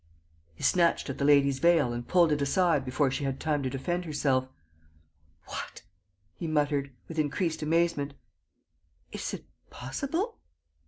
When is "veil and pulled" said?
1.59-2.31